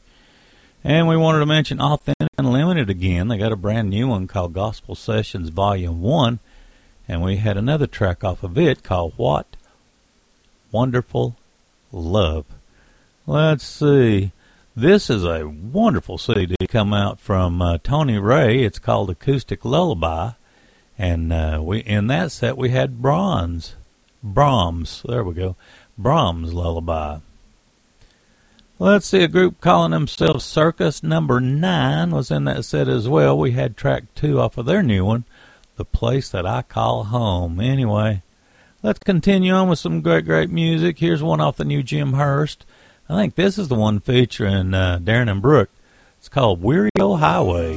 And 0.83 1.07
we 1.07 1.17
wanted 1.17 1.39
to 1.39 1.47
mention 1.47 1.81
Authentic 1.81 2.29
Unlimited 2.37 2.87
again. 2.87 3.29
They 3.29 3.39
got 3.39 3.51
a 3.51 3.55
brand 3.55 3.89
new 3.89 4.07
one 4.07 4.27
called 4.27 4.53
Gospel 4.53 4.93
Sessions 4.93 5.49
Volume 5.49 6.03
1. 6.03 6.37
And 7.07 7.23
we 7.23 7.37
had 7.37 7.57
another 7.57 7.87
track 7.87 8.23
off 8.23 8.43
of 8.43 8.59
it 8.59 8.83
called 8.83 9.13
What 9.17 9.57
Wonderful 10.71 11.35
Love. 11.91 12.45
Let's 13.25 13.65
see. 13.65 14.33
This 14.79 15.09
is 15.09 15.23
a 15.23 15.47
wonderful 15.47 16.19
CD 16.19 16.55
come 16.69 16.93
out 16.93 17.19
from 17.19 17.63
uh, 17.63 17.79
Tony 17.79 18.19
Wray. 18.19 18.63
It's 18.63 18.77
called 18.77 19.09
Acoustic 19.09 19.65
Lullaby, 19.65 20.33
and 20.99 21.33
uh, 21.33 21.61
we 21.63 21.79
in 21.79 22.05
that 22.05 22.31
set 22.31 22.59
we 22.59 22.69
had 22.69 23.01
Brahms, 23.01 23.75
Brahms. 24.21 25.01
There 25.03 25.23
we 25.23 25.33
go, 25.33 25.55
Brahms 25.97 26.53
Lullaby. 26.53 27.21
Let's 28.77 29.07
see, 29.07 29.23
a 29.23 29.27
group 29.27 29.61
calling 29.61 29.93
themselves 29.93 30.45
Circus 30.45 31.01
Number 31.01 31.39
Nine 31.39 32.11
was 32.11 32.29
in 32.29 32.43
that 32.43 32.63
set 32.63 32.87
as 32.87 33.09
well. 33.09 33.35
We 33.35 33.53
had 33.53 33.77
track 33.77 34.03
two 34.13 34.39
off 34.39 34.59
of 34.59 34.67
their 34.67 34.83
new 34.83 35.05
one, 35.05 35.25
The 35.77 35.85
Place 35.85 36.29
That 36.29 36.45
I 36.45 36.61
Call 36.61 37.05
Home. 37.05 37.59
Anyway, 37.59 38.21
let's 38.83 38.99
continue 38.99 39.53
on 39.53 39.69
with 39.69 39.79
some 39.79 40.01
great, 40.01 40.25
great 40.25 40.51
music. 40.51 40.99
Here's 40.99 41.23
one 41.23 41.41
off 41.41 41.57
the 41.57 41.65
new 41.65 41.81
Jim 41.81 42.13
Hurst. 42.13 42.63
I 43.09 43.15
think 43.15 43.35
this 43.35 43.57
is 43.57 43.69
the 43.69 43.75
one 43.75 44.01
featuring 44.01 44.73
uh, 44.73 44.99
Darren 45.01 45.31
and 45.31 45.41
Brooke. 45.41 45.69
It's 46.17 46.27
called 46.27 46.61
Weary 46.61 46.89
Old 46.99 47.21
Highway. 47.21 47.75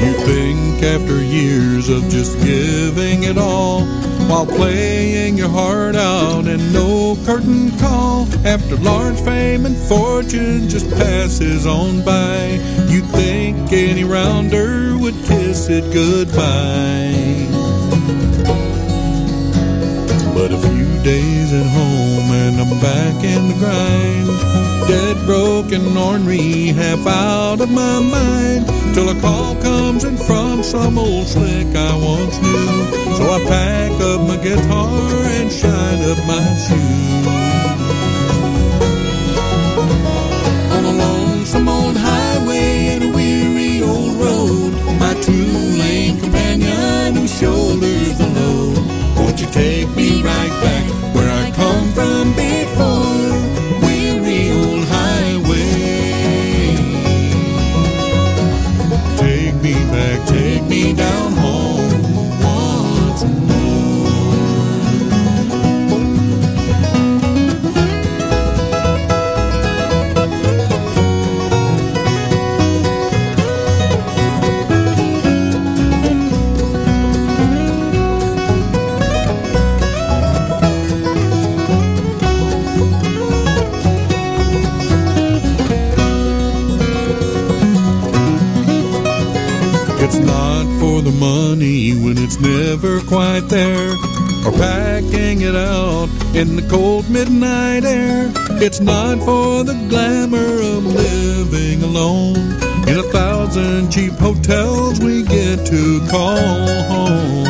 You 0.00 0.12
think 0.24 0.82
after 0.82 1.22
years 1.22 1.88
of 1.88 2.02
just 2.08 2.36
giving 2.40 3.22
it 3.22 3.38
all 3.38 3.82
while 4.28 4.46
playing 4.46 5.38
your 5.38 5.48
heart 5.48 5.94
out 5.94 6.46
and 6.46 6.72
no 6.72 7.16
curtain 7.24 7.70
call 7.78 8.26
after 8.44 8.76
large 8.76 9.18
fame 9.20 9.64
and 9.64 9.76
fortune 9.88 10.68
just 10.68 10.90
passes 10.90 11.66
on 11.66 12.04
by 12.04 12.60
you 12.88 13.00
think 13.00 13.72
any 13.72 14.04
rounder 14.04 14.96
would 14.98 15.14
kiss 15.24 15.68
it 15.68 15.92
goodbye 15.92 17.46
but 20.34 20.50
few 20.60 20.67
days 21.08 21.54
at 21.54 21.64
home 21.64 22.28
and 22.44 22.60
I'm 22.60 22.72
back 22.80 23.24
in 23.24 23.40
the 23.48 23.56
grind. 23.62 24.28
Dead, 24.88 25.16
broken, 25.24 25.96
ornery, 25.96 26.66
half 26.80 27.06
out 27.06 27.62
of 27.62 27.70
my 27.70 27.98
mind. 28.16 28.66
Till 28.94 29.08
a 29.08 29.18
call 29.18 29.54
comes 29.68 30.04
in 30.04 30.18
from 30.18 30.62
some 30.62 30.98
old 30.98 31.26
slick 31.26 31.70
I 31.74 31.92
once 32.12 32.36
knew. 32.42 32.74
So 33.16 33.24
I 33.36 33.38
pack 33.54 33.92
up 34.10 34.20
my 34.30 34.36
guitar 34.36 35.00
and 35.38 35.50
shine 35.50 36.00
up 36.10 36.20
my 36.32 36.46
shoes. 36.64 37.26
On 40.74 40.82
a 40.92 40.94
lonesome 41.04 41.68
old 41.68 41.96
highway 41.96 42.68
and 42.92 43.04
a 43.08 43.10
weary 43.16 43.82
old 43.82 44.14
road, 44.24 44.72
my 45.04 45.14
two-lane 45.26 46.20
companion 46.20 47.16
who 47.16 47.26
shoulders 47.26 47.97
take 49.52 49.88
me 49.96 50.22
right 50.22 50.54
back 50.62 51.14
where 51.14 51.30
I 51.30 51.50
come 51.52 51.92
from 51.92 52.34
before? 52.34 52.97
When 91.68 92.16
it's 92.16 92.40
never 92.40 93.00
quite 93.02 93.46
there, 93.48 93.90
or 94.46 94.52
packing 94.52 95.42
it 95.42 95.54
out 95.54 96.08
in 96.34 96.56
the 96.56 96.66
cold 96.70 97.10
midnight 97.10 97.84
air. 97.84 98.32
It's 98.60 98.80
not 98.80 99.18
for 99.18 99.64
the 99.64 99.74
glamour 99.90 100.54
of 100.74 100.86
living 100.86 101.82
alone 101.82 102.36
in 102.88 102.98
a 102.98 103.02
thousand 103.12 103.90
cheap 103.90 104.14
hotels 104.14 104.98
we 105.00 105.24
get 105.24 105.66
to 105.66 106.00
call 106.10 106.38
home. 106.88 107.44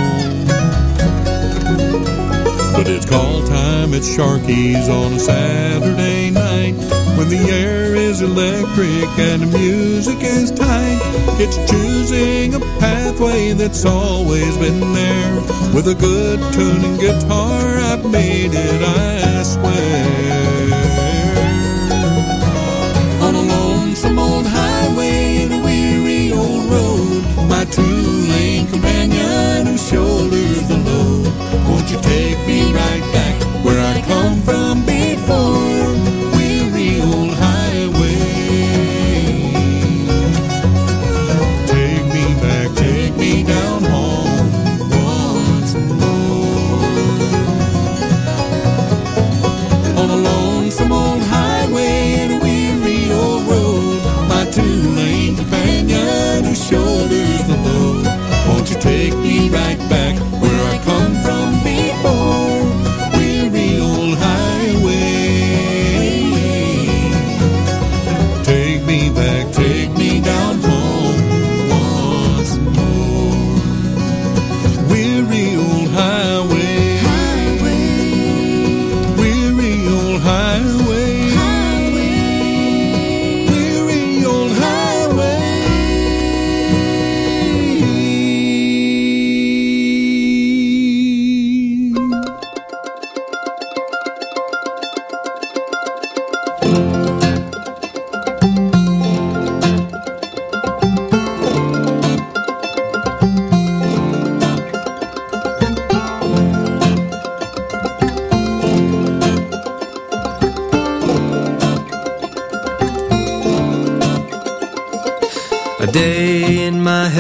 But 2.75 2.89
it's 2.89 3.07
call 3.07 3.43
time 3.47 3.95
at 3.95 4.03
Sharky's 4.03 4.89
on 4.89 5.13
a 5.13 5.21
Saturday 5.21 6.31
night 6.31 6.75
when 7.17 7.29
the 7.29 7.47
air 7.51 7.95
is 8.21 8.31
electric 8.31 9.19
and 9.19 9.43
the 9.43 9.59
music 9.59 10.19
is 10.21 10.51
tight. 10.51 10.99
It's 11.39 11.57
choosing 11.71 12.55
a 12.55 12.61
pathway 12.81 13.53
that's 13.53 13.85
always 13.85 14.57
been 14.57 14.81
there. 14.93 15.35
With 15.75 15.89
a 15.89 15.95
good 15.95 16.41
tuning 16.53 16.97
guitar, 16.97 17.79
I've 17.79 18.05
made 18.11 18.53
it, 18.55 18.83
I 18.83 19.43
swear. 19.43 20.48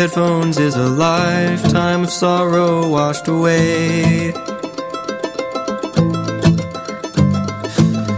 Headphones 0.09 0.59
is 0.59 0.75
a 0.75 0.89
lifetime 0.89 2.03
of 2.05 2.11
sorrow 2.11 2.89
washed 2.89 3.29
away. 3.29 4.33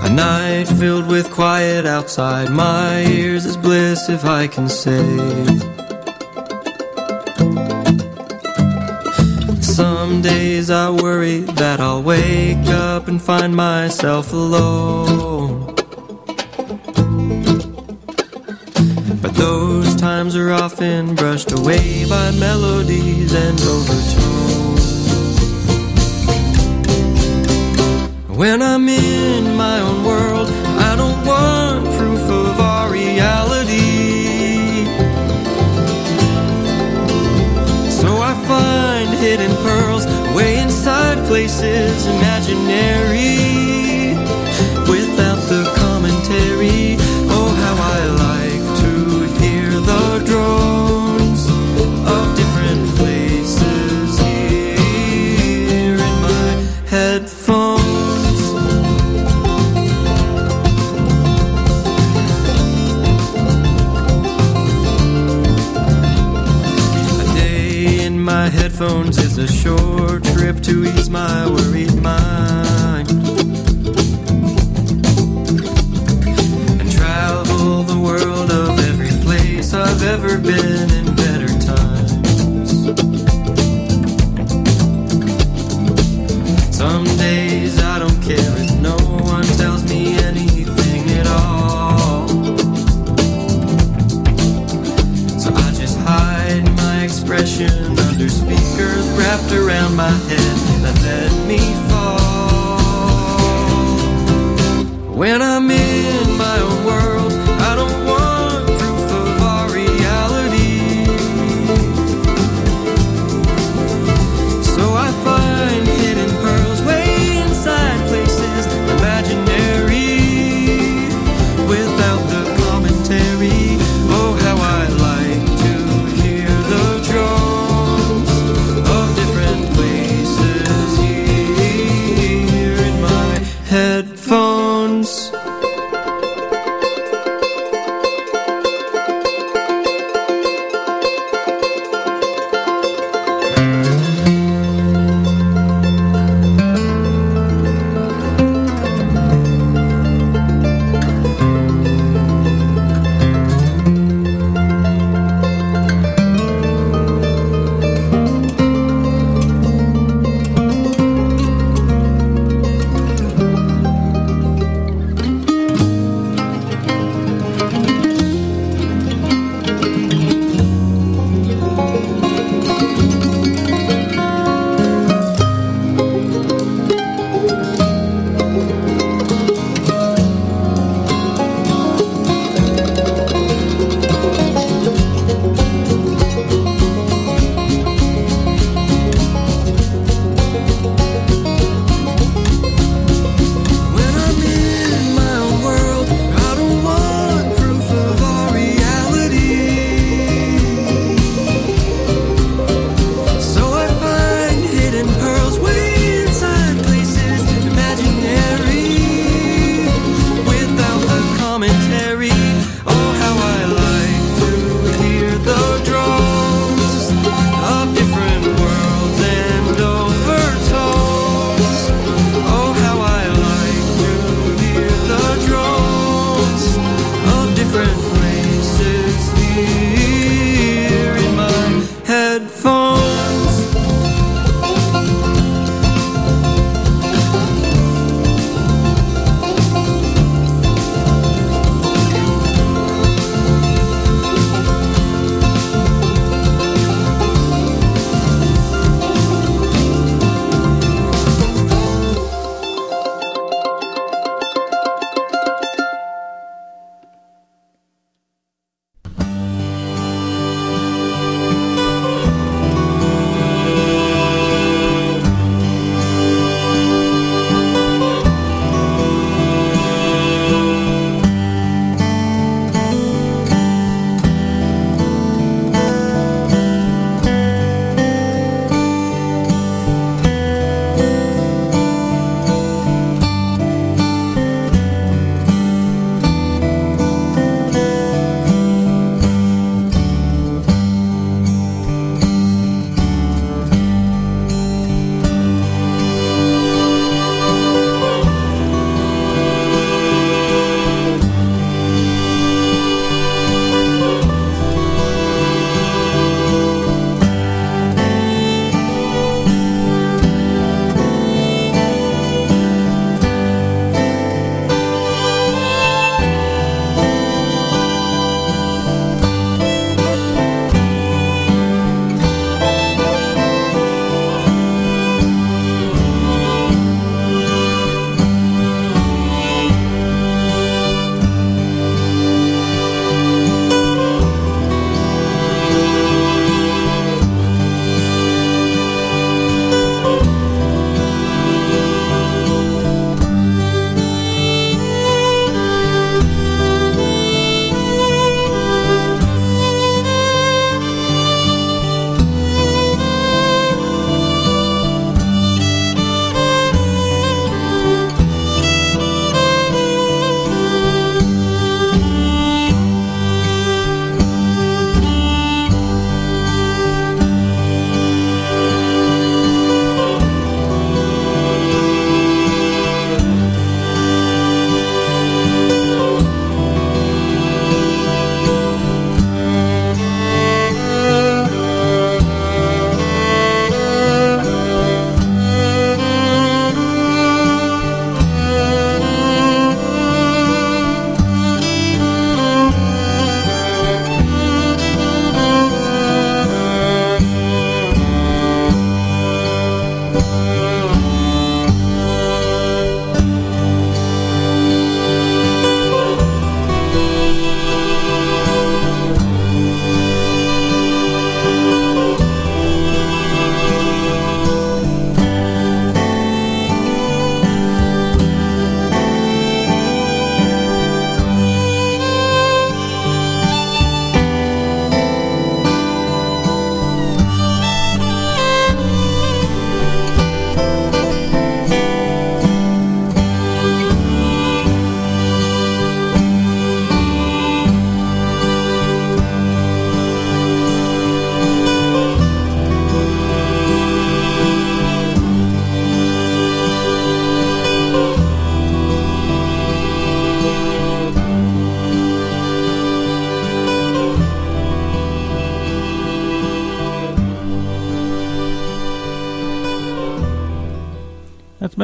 A 0.05 0.09
night 0.09 0.67
filled 0.79 1.09
with 1.09 1.29
quiet 1.33 1.87
outside 1.87 2.51
my 2.51 3.05
ears 3.07 3.45
is 3.45 3.57
bliss 3.57 4.09
if 4.09 4.25
I 4.25 4.47
can 4.47 4.69
say. 4.69 5.05
Some 9.61 10.23
days 10.23 10.71
I 10.71 10.91
worry 10.91 11.41
that 11.59 11.81
I'll 11.81 12.05
wake 12.05 12.69
up 12.69 13.09
and 13.09 13.21
find 13.21 13.57
myself 13.57 14.33
alone. 14.33 15.30
Often 20.81 21.15
brushed 21.15 21.53
away 21.53 22.07
by 22.09 22.31
melodies 22.39 23.35
and 23.35 23.61
overtones. 23.61 24.87
When 28.29 28.63
I'm 28.63 28.89
in 28.89 29.57
my 29.57 29.79
own 29.81 30.05
world, 30.07 30.49
I 30.49 30.97
don't 30.97 31.27
want 31.27 31.85
proof 31.99 32.23
of 32.31 32.61
our 32.61 32.91
reality. 32.91 34.87
So 38.01 38.09
I 38.17 38.33
find 38.49 39.11
hidden 39.19 39.55
pearls 39.57 40.07
way 40.35 40.61
inside 40.61 41.19
places 41.27 42.07
imaginary. 42.07 43.50
Headphones 68.81 69.19
is 69.19 69.37
a 69.37 69.47
short 69.47 70.25
trip 70.25 70.59
to 70.63 70.87
ease 70.87 71.11
my 71.11 71.47
worried 71.51 71.95
mind. 72.01 72.60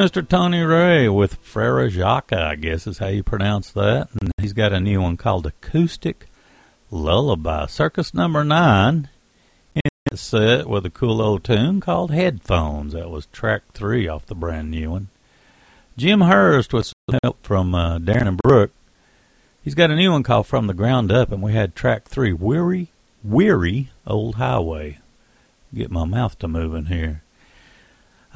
Mr. 0.07 0.27
Tony 0.27 0.63
Wray 0.63 1.09
with 1.09 1.35
Frere 1.43 1.91
Jacques, 1.91 2.33
I 2.33 2.55
guess 2.55 2.87
is 2.87 2.99
how 2.99 3.09
you 3.09 3.25
pronounce 3.25 3.73
that. 3.73 4.09
And 4.13 4.31
he's 4.41 4.53
got 4.53 4.73
a 4.73 4.79
new 4.79 5.03
one 5.03 5.17
called 5.17 5.47
Acoustic 5.47 6.29
Lullaby. 6.93 7.67
Circus 7.67 8.15
number 8.15 8.45
nine 8.45 9.09
in 9.75 9.91
the 10.09 10.17
set 10.17 10.69
with 10.69 10.87
a 10.87 10.91
cool 10.91 11.21
old 11.21 11.43
tune 11.43 11.81
called 11.81 12.13
Headphones. 12.13 12.93
That 12.93 13.11
was 13.11 13.27
track 13.27 13.63
three 13.73 14.07
off 14.07 14.27
the 14.27 14.37
brand 14.37 14.71
new 14.71 14.93
one. 14.93 15.09
Jim 15.97 16.21
Hurst 16.21 16.73
with 16.73 16.87
some 16.87 17.19
help 17.25 17.45
from 17.45 17.75
uh, 17.75 17.99
Darren 17.99 18.29
and 18.29 18.39
Brooke. 18.39 18.71
He's 19.65 19.75
got 19.75 19.91
a 19.91 19.97
new 19.97 20.13
one 20.13 20.23
called 20.23 20.47
From 20.47 20.69
the 20.69 20.73
Ground 20.73 21.11
Up, 21.11 21.33
and 21.33 21.43
we 21.43 21.53
had 21.53 21.75
track 21.75 22.05
three, 22.05 22.33
Weary, 22.33 22.93
Weary 23.25 23.91
Old 24.07 24.37
Highway. 24.37 25.01
Get 25.75 25.91
my 25.91 26.05
mouth 26.05 26.39
to 26.39 26.47
moving 26.47 26.85
here. 26.85 27.25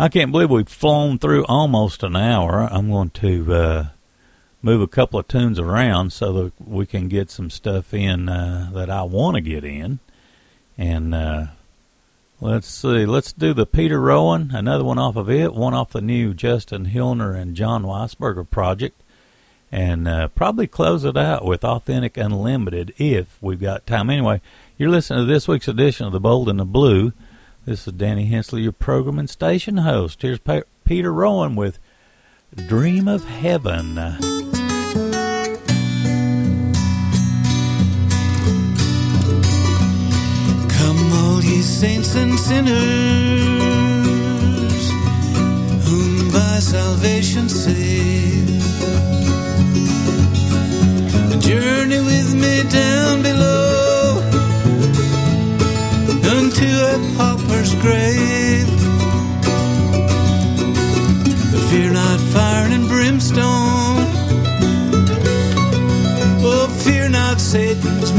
I 0.00 0.08
can't 0.08 0.32
believe 0.32 0.48
we've 0.48 0.66
flown 0.66 1.18
through 1.18 1.44
almost 1.44 2.02
an 2.02 2.16
hour. 2.16 2.66
I'm 2.72 2.88
going 2.88 3.10
to 3.10 3.52
uh, 3.52 3.88
move 4.62 4.80
a 4.80 4.86
couple 4.86 5.20
of 5.20 5.28
tunes 5.28 5.58
around 5.58 6.14
so 6.14 6.32
that 6.32 6.52
we 6.58 6.86
can 6.86 7.08
get 7.08 7.30
some 7.30 7.50
stuff 7.50 7.92
in 7.92 8.26
uh, 8.26 8.70
that 8.72 8.88
I 8.88 9.02
want 9.02 9.34
to 9.34 9.42
get 9.42 9.62
in. 9.62 9.98
And 10.78 11.14
uh, 11.14 11.46
let's 12.40 12.66
see, 12.66 13.04
let's 13.04 13.30
do 13.34 13.52
the 13.52 13.66
Peter 13.66 14.00
Rowan, 14.00 14.52
another 14.54 14.84
one 14.84 14.98
off 14.98 15.16
of 15.16 15.28
it, 15.28 15.52
one 15.52 15.74
off 15.74 15.90
the 15.90 16.00
new 16.00 16.32
Justin 16.32 16.86
Hiltner 16.86 17.38
and 17.38 17.54
Jon 17.54 17.82
Weisberger 17.82 18.48
project, 18.48 18.98
and 19.70 20.08
uh, 20.08 20.28
probably 20.28 20.66
close 20.66 21.04
it 21.04 21.18
out 21.18 21.44
with 21.44 21.62
Authentic 21.62 22.16
Unlimited 22.16 22.94
if 22.96 23.36
we've 23.42 23.60
got 23.60 23.86
time. 23.86 24.08
Anyway, 24.08 24.40
you're 24.78 24.88
listening 24.88 25.26
to 25.26 25.30
this 25.30 25.46
week's 25.46 25.68
edition 25.68 26.06
of 26.06 26.12
The 26.14 26.20
Bold 26.20 26.48
and 26.48 26.58
the 26.58 26.64
Blue. 26.64 27.12
This 27.70 27.86
is 27.86 27.92
Danny 27.92 28.24
Hensley, 28.24 28.62
your 28.62 28.72
program 28.72 29.16
and 29.16 29.30
station 29.30 29.76
host. 29.76 30.22
Here's 30.22 30.40
pa- 30.40 30.62
Peter 30.82 31.12
Rowan 31.12 31.54
with 31.54 31.78
Dream 32.66 33.06
of 33.06 33.22
Heaven. 33.22 33.94
Come, 40.68 41.12
all 41.12 41.40
ye 41.44 41.62
saints 41.62 42.16
and 42.16 42.36
sinners, 42.40 42.72
whom 45.86 46.32
by 46.32 46.58
salvation 46.58 47.48
saved. 47.48 48.50
Journey 51.40 52.00
with 52.00 52.34
me 52.34 52.64
down 52.68 53.22
below 53.22 53.70
unto 56.36 56.66
a 56.66 57.29
pauper's 57.50 57.74
grave. 57.76 58.68
Fear 61.70 61.92
not 61.92 62.20
fire 62.32 62.68
and 62.70 62.86
brimstone. 62.88 64.06
Oh, 66.42 66.68
fear 66.84 67.08
not 67.08 67.40
Satan's 67.40 68.12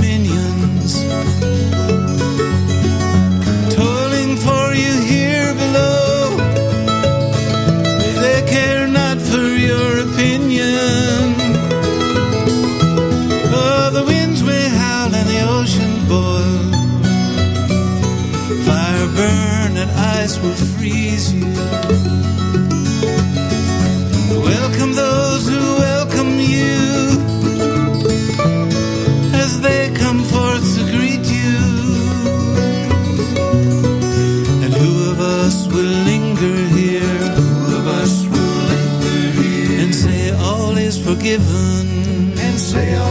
And 41.33 42.59
say 42.59 43.10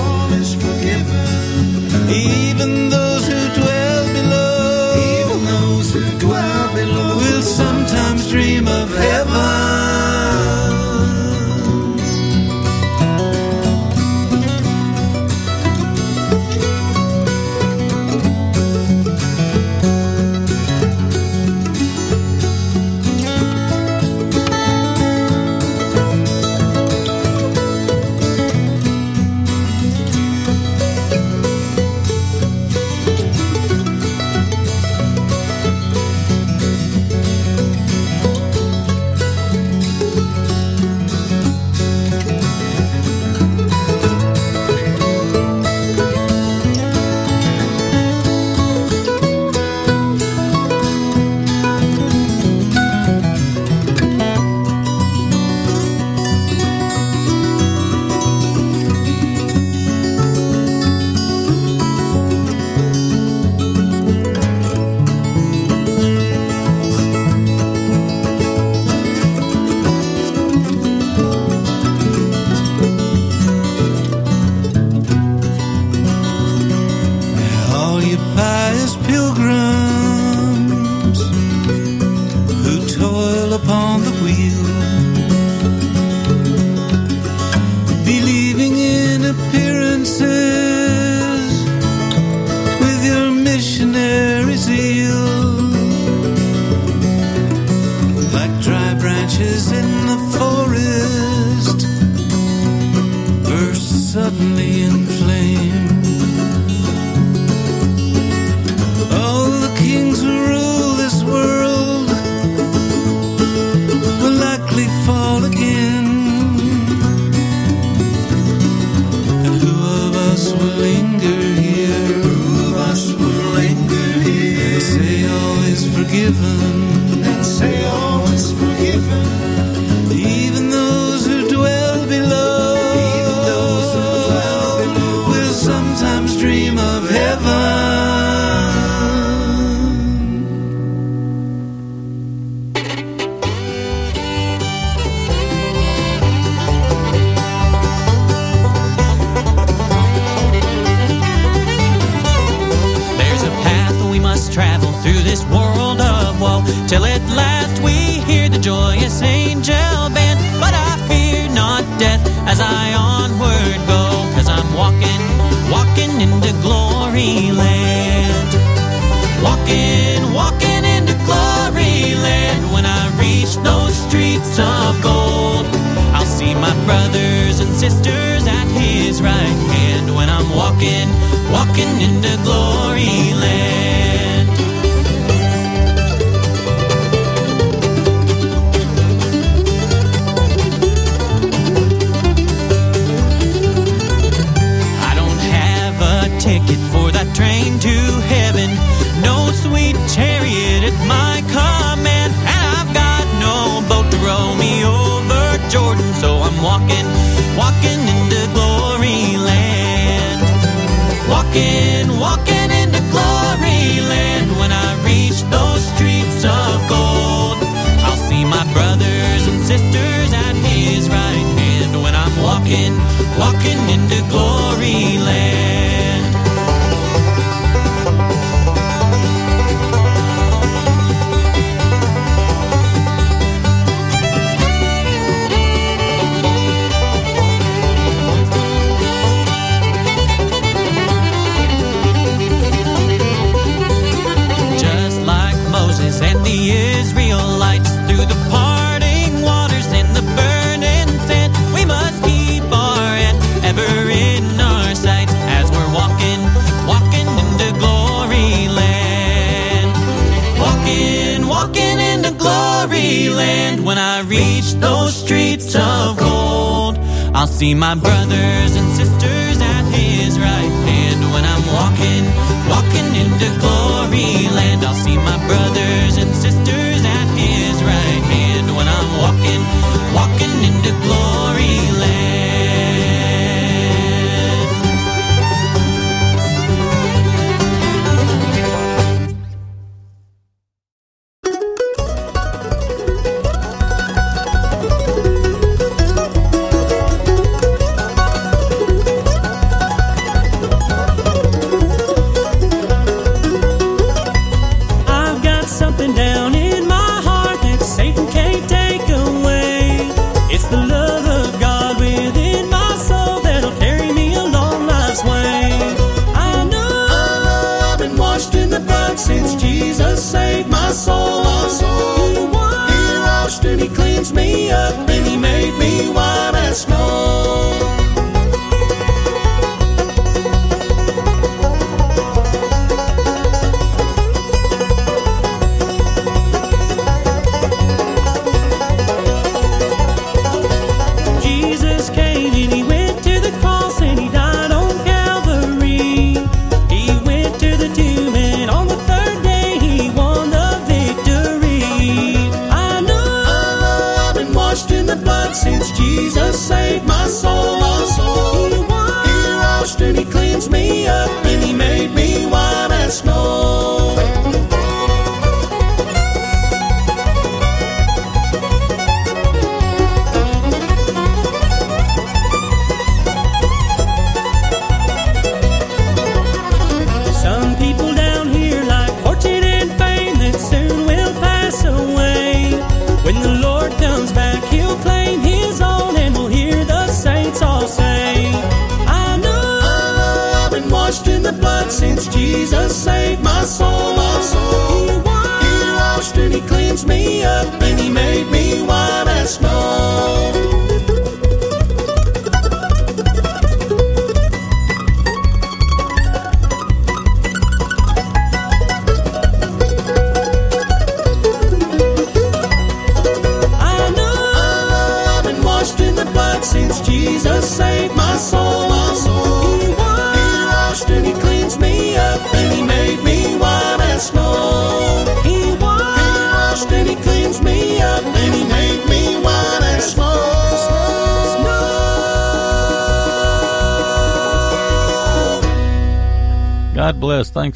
see 267.60 267.74
my 267.74 267.94
brother 267.94 268.49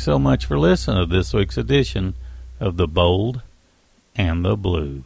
so 0.05 0.19
much 0.19 0.45
for 0.45 0.59
listening 0.59 0.99
to 0.99 1.07
this 1.07 1.33
week's 1.33 1.57
edition 1.57 2.15
of 2.61 2.77
The 2.77 2.87
Bold 2.87 3.41
and 4.15 4.45
the 4.45 4.55
Blue. 4.55 5.03